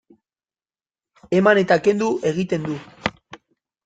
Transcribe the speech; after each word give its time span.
Eman 1.39 1.61
eta 1.63 1.77
kendu 1.87 2.07
egiten 2.31 2.65
du. 2.71 2.79